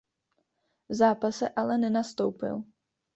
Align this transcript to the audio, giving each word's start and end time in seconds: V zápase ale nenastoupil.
V 0.89 0.93
zápase 0.93 1.49
ale 1.49 1.77
nenastoupil. 1.77 2.63